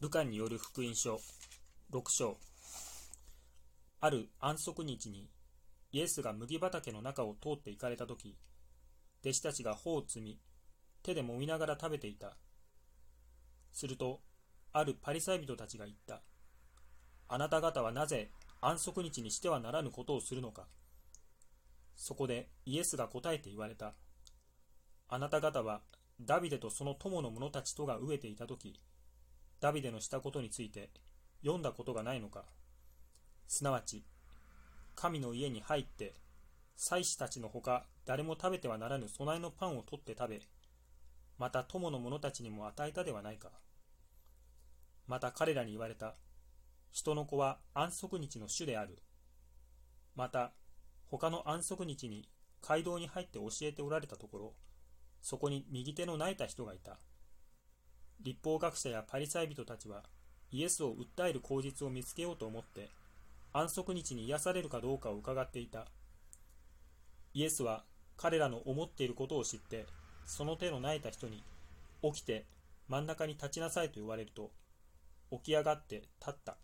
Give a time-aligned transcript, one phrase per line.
[0.00, 1.20] ルカによる福音書
[1.92, 2.36] 6章。
[4.00, 5.30] ある安息日に
[5.92, 8.36] イエスが麦畑の中を通って行かれた時
[9.22, 10.38] 弟子たちが穂を摘み
[11.02, 12.36] 手で揉みながら食べていた。
[13.72, 14.20] すると
[14.72, 16.22] あるパリサイ人たちが言った。
[17.28, 18.30] あなた方はなぜ
[18.60, 20.66] 安息日にしてはならぬことをするのか。
[21.94, 23.94] そこでイエスが答えて言われた。
[25.08, 25.80] あなた方は
[26.20, 28.78] ダビデとその友の者たちとが飢えていた時
[29.64, 30.90] ダビデのしたことについて
[31.40, 32.44] 読んだことがないのか。
[33.48, 34.04] すなわち
[34.94, 36.12] 神の家に入って
[36.76, 40.40] 祭司たちのほか誰も食べてはならぬ備えのパンを取って食べ
[41.38, 43.52] また友の者たちにも与えたではないか。
[45.08, 46.14] また彼らに言われた
[46.90, 48.98] 人の子は安息日の主である。
[50.14, 50.52] また
[51.06, 52.28] 他の安息日に
[52.60, 54.52] 街道に入って教えておられたところ
[55.22, 56.98] そこに右手の泣いた人がいた。
[58.24, 60.02] 立法学者やパリサイ人たちは
[60.50, 62.88] イエスを訴える口実を見つけようと思って
[63.52, 65.86] 安息日に癒されるかどうかを伺っていた。
[67.34, 67.84] イエスは
[68.16, 69.86] 彼らの思っていることを知って
[70.24, 71.42] その手の泣いた人に
[72.02, 72.46] 起きて
[72.88, 74.50] 真ん中に立ちなさいと言われると
[75.30, 76.56] 起き上がって立った。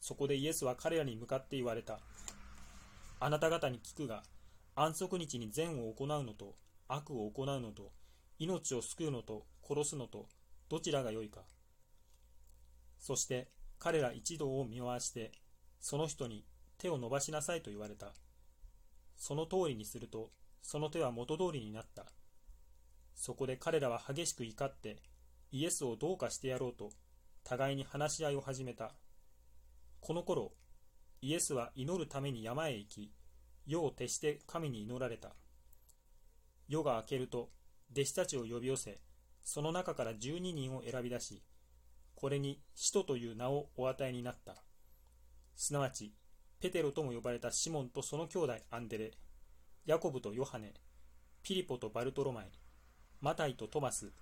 [0.00, 1.98] そこでイエスは彼らに向かって言われた。
[3.20, 4.22] あなた方に聞くが
[4.74, 6.54] 安息日に善を行うのと
[6.86, 7.90] 悪を行うのと
[8.38, 10.28] 命を救うのと殺すのと
[10.68, 11.40] どちらが良いか。
[12.98, 15.32] そして彼ら一同を見回して
[15.80, 16.44] その人に
[16.78, 18.12] 手を伸ばしなさいと言われた。
[19.16, 20.30] その通りにすると
[20.62, 22.06] その手は元通りになった。
[23.14, 25.02] そこで彼らは激しく怒って
[25.50, 26.90] イエスをどうかしてやろうと
[27.42, 28.92] 互いに話し合いを始めた。
[30.00, 30.52] この頃
[31.20, 33.12] イエスは祈るために山へ行き
[33.66, 35.34] 夜を徹して神に祈られた。
[36.68, 37.50] 夜が明けると
[37.92, 39.00] 弟子たちを呼び寄せ
[39.44, 41.42] その中から12人を選び出し
[42.14, 44.56] これに使徒という名をお与えになった。
[45.54, 46.12] すなわち
[46.60, 49.12] ペテロとも呼ばれたシモンとその兄弟アンデレ
[49.86, 50.72] ヤコブとヨハネ
[51.42, 52.50] ピリポとバルトロマイ
[53.20, 54.12] マタイとトマス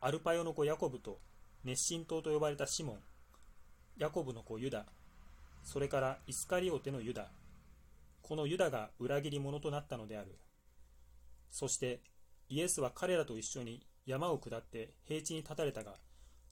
[0.00, 1.18] アルパヨの子ヤコブと
[1.64, 2.98] 熱心党と呼ばれたシモン
[3.98, 4.86] ヤコブの子ユダ
[5.62, 7.30] それからイスカリオテのユダ
[8.22, 10.38] このユダが裏切り者となったのである。
[11.50, 12.00] そして
[12.48, 15.94] イエスは彼らと一緒に山を下って平地に立たれたが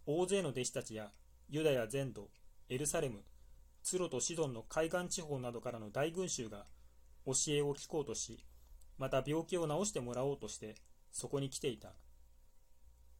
[0.06, 1.10] 大勢の弟子たちや
[1.48, 2.28] ユダヤ全土
[2.68, 3.22] エルサレム
[3.82, 6.64] ツロとシドンの海岸地方などからの大群衆が
[7.26, 8.38] 教えを聞こうとし
[8.98, 10.76] また病気を治してもらおうとして
[11.10, 11.92] そこに来ていた。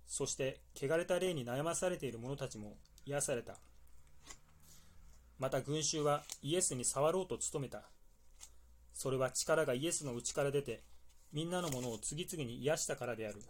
[0.06, 2.76] そして汚れた霊に悩まされている者たちも
[3.06, 3.56] 癒された。
[5.38, 7.84] また群衆はイエスに触ろうと努めた。
[8.92, 10.82] それは力がイエスの内から出て
[11.32, 13.40] みんなのものを次々に癒したからである。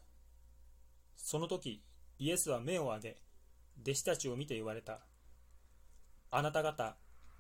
[1.22, 1.80] その時
[2.18, 3.16] イエスは目を上げ
[3.82, 4.98] 弟子たちを見て言われた。
[6.30, 6.96] あなた方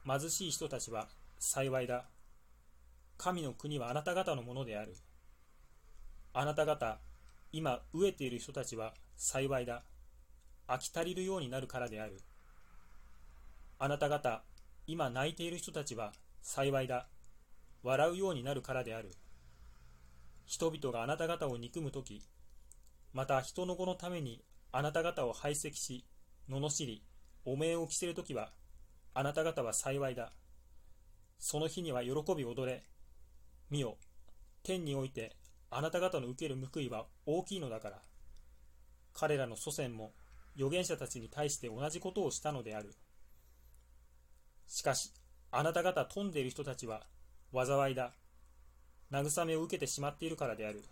[0.06, 1.08] 貧しい人たちは
[1.38, 2.04] 幸いだ。
[3.18, 4.96] 神の国はあなた方のものである。
[6.32, 6.98] あなた方
[7.52, 9.82] 今飢えている人たちは幸いだ。
[10.68, 12.20] 飽き足りるようになるからである。
[13.78, 14.42] あなた方
[14.86, 16.12] 今泣いている人たちは
[16.42, 17.06] 幸いだ。
[17.82, 19.10] 笑うようになるからである。
[20.46, 22.22] 人々があなた方を憎むとき
[23.12, 26.04] また人の子のためにあなた方を排斥し
[26.48, 27.02] 罵り
[27.44, 28.52] 汚名を着せるときは
[29.14, 30.32] あなた方は幸いだ。
[31.38, 32.84] その日には喜び踊れ。
[33.70, 33.96] 見よ
[34.62, 35.36] 天において
[35.70, 38.02] あなた方の受ける報いは大きいのだから。
[39.12, 40.12] 彼らの祖先も
[40.56, 42.94] 預言者たちに対して同じことをしたのである。
[44.66, 45.12] しかし
[45.50, 47.02] あなた方富んでいる人たちは
[47.52, 48.12] 災いだ。
[49.10, 50.84] 慰めを受けてしまっているからである。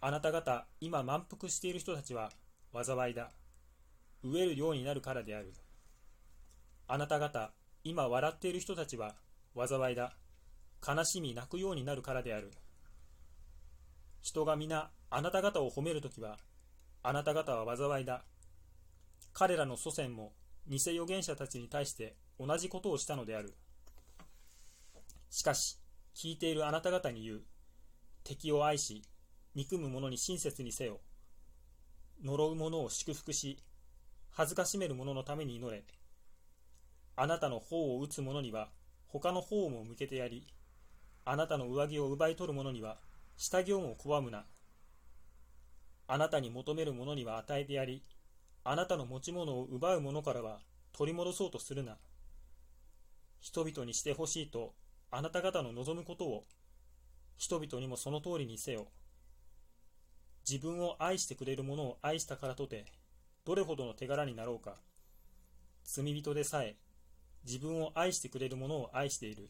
[0.00, 2.30] あなた方今満腹している人たちは
[2.72, 3.30] 災いだ。
[4.24, 5.52] 飢えるようになるからである。
[6.86, 9.14] あなた方今笑っている人たちは
[9.56, 10.12] 災いだ。
[10.86, 12.52] 悲しみ泣くようになるからである。
[14.22, 16.38] 人が皆あなた方を褒めるときは
[17.02, 18.22] あなた方は災いだ。
[19.32, 20.32] 彼らの祖先も
[20.68, 23.52] 偽預言者たちに対して同じことをしたのである。
[25.30, 25.78] しかし
[26.14, 27.42] 聞いているあなた方に言う。
[28.22, 29.02] 敵を愛し
[29.58, 31.00] 憎む者に親切にせよ
[32.22, 33.58] 呪う者を祝福し
[34.30, 35.82] 恥ずかしめる者のために祈れ。
[37.16, 38.68] あなたの頬を打つ者には
[39.08, 40.46] 他の頬も向けてやり
[41.24, 42.98] あなたの上着を奪い取る者には
[43.36, 44.44] 下着をも拒むな。
[46.06, 48.04] あなたに求める者には与えてやり
[48.62, 50.60] あなたの持ち物を奪う者からは
[50.92, 51.96] 取り戻そうとするな。
[53.40, 54.72] 人々にしてほしいと
[55.10, 56.44] あなた方の望むことを
[57.36, 58.86] 人々にもその通りにせよ。
[60.48, 62.86] 自分を愛してくれる者を愛したからとて
[63.48, 64.76] どれほどの手柄になろうか。
[65.82, 66.76] 罪人でさえ、
[67.46, 69.48] 自分を愛してくれる者を愛している。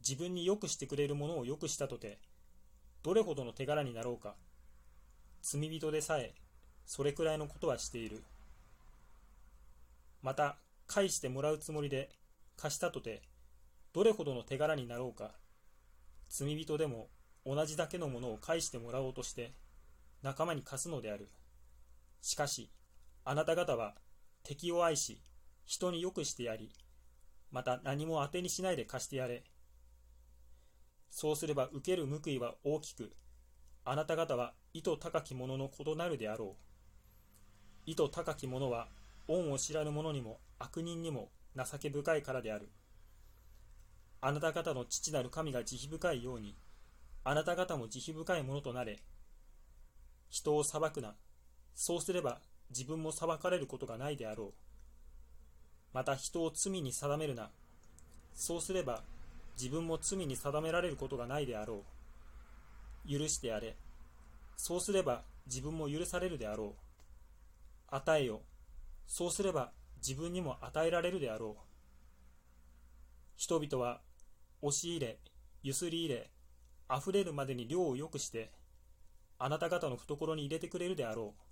[0.00, 2.18] 自分に良くしてくれる者を良くしたとて、
[3.02, 4.36] どれほどの手柄になろうか。
[5.42, 6.32] 罪人でさえ、
[6.86, 8.22] それくらいのことはしている。
[10.22, 10.56] また、
[10.86, 12.08] 返してもらうつもりで
[12.56, 13.20] 貸したとて、
[13.92, 15.32] どれほどの手柄になろうか。
[16.30, 17.08] 罪人でも
[17.44, 19.54] 同じだけのものを返してもらおうとして
[20.22, 21.28] 仲間に貸すのである。
[22.20, 22.70] しかし、
[23.24, 23.94] あなた方は
[24.42, 25.20] 敵を愛し、
[25.64, 26.70] 人に良くしてやり、
[27.50, 29.44] また何も当てにしないで貸してやれ。
[31.10, 33.12] そうすれば受ける報いは大きく、
[33.84, 37.90] あなた方は意図高き者の異なるであろう。
[37.90, 38.88] 意図高き者は
[39.26, 42.68] 恩を知らぬ者にも悪人にも情け深いからである。
[44.20, 46.56] あなた方の父なる神が慈悲深いように、
[47.22, 49.02] あなた方も慈悲深いものとなれ。
[50.30, 51.14] 人を裁くな。
[51.74, 52.40] そうすれば
[52.70, 54.52] 自分も裁かれることがないであろう。
[55.92, 57.50] また人を罪に定めるな。
[58.34, 59.02] そうすれば
[59.58, 61.84] 自分も罪に定められることがないであろ
[63.06, 63.10] う。
[63.10, 63.76] 許してやれ。
[64.56, 67.94] そうすれば自分も許されるであろう。
[67.94, 68.40] 与えよ。
[69.06, 71.62] そうすれば自分にも与えられるであろう。
[73.36, 74.00] 人々は
[74.62, 75.18] 押し入れ、
[75.62, 76.30] ゆすり入れ、
[76.94, 78.50] 溢れるまでに量を良くして、
[79.38, 81.42] あなた方の懐に入れてくれるであろう。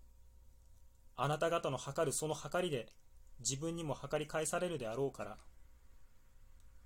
[1.17, 2.89] あなた方の測るその測りで、
[3.41, 5.37] 自分にも測り返されるであろうから。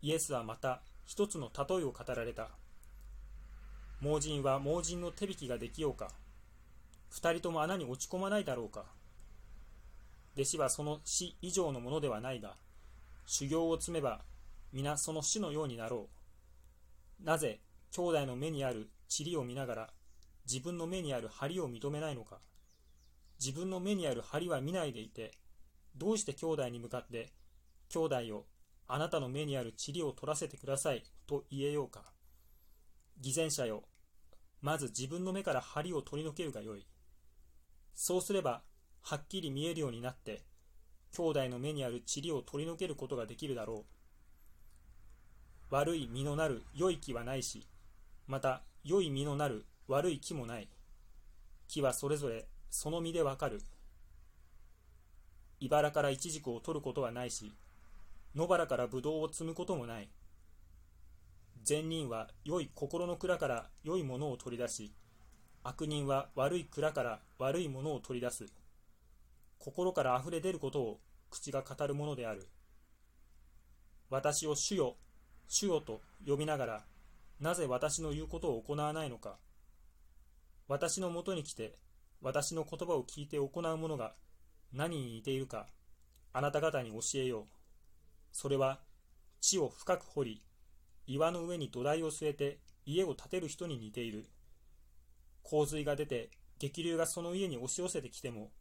[0.02, 2.48] イエスはまた一つの例えを語られた。
[4.00, 6.10] 盲人は盲人の手引きができようか。
[7.08, 8.84] 二人とも穴に落ち込まないだろうか。
[10.34, 12.56] 弟子はその死以上のものではないが、
[13.26, 14.20] 修行を積めば
[14.72, 16.08] 皆その死のようになろ
[17.22, 17.24] う。
[17.24, 17.60] なぜ
[17.94, 19.90] 兄弟の目にある塵を見ながら
[20.44, 22.40] 自分の目にある針を認めないのか。
[23.38, 25.32] 自分の目にある針は見ないでいて、
[25.96, 27.32] どうして兄弟に向かって、
[27.88, 28.46] 兄弟を
[28.88, 32.02] あなたの目にある塵を取らせてくださいと言えようか。
[33.20, 33.84] 偽善者よ、
[34.60, 36.86] まず自分の目から針を取り除けるがよい。
[37.94, 38.62] そうすれば、
[39.02, 40.44] はっきり見えるようになって、
[41.16, 43.84] 兄弟の目にある塵を取り除けることができるだろ
[45.70, 45.74] う。
[45.74, 47.66] 悪い実のなる良い木はないし、
[48.26, 50.68] また良い実のなる悪い木もない。
[51.68, 53.60] 木はそれぞれその実でわかる。
[55.60, 57.52] 茨からイチジクを取ることはないし、
[58.34, 60.08] 野原からブドウを摘むこともない。
[61.62, 64.92] 善人は良い心の蔵から良いものを取り出し、
[65.62, 68.46] 悪人は悪い蔵から悪いものを取り出す。
[69.58, 72.48] 心から溢れ出ることを口が語るものである。
[74.10, 74.96] 私を主よ
[75.46, 76.84] 主よと呼びながら、
[77.42, 79.36] なぜ私の言うことを行わないのか。
[80.68, 81.76] 私のもとに来て、
[82.20, 84.14] 私の言葉を聞いて行う者が
[84.72, 85.66] 何に似ているか、
[86.32, 87.44] あなた方に教えよう。
[88.30, 88.78] それは、
[89.40, 90.42] 地を深く掘り、
[91.08, 94.24] 岩の上に土台を据えて家を建てる人に似ている。
[95.42, 96.30] 洪水が出て
[96.60, 98.52] 激流がその家に押し寄せてきても、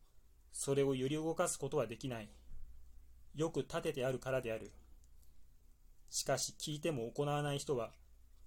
[0.52, 2.32] それを揺り動かすことはできない。
[3.36, 4.72] よく建ててあるからである。
[6.10, 7.92] しかし聞いても行わない人は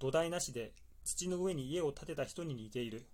[0.05, 3.07] 土台なしで土の上に家を建てた人に似ている。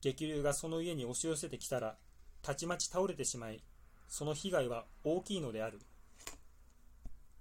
[0.00, 1.98] 激流がその家に押し寄せてきたら
[2.40, 3.62] たちまち倒れてしまい
[4.08, 5.78] その被害は大きいのである。